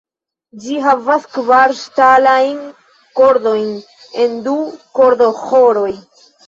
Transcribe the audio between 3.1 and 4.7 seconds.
kordojn en du